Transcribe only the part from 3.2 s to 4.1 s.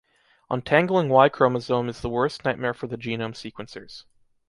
sequencers.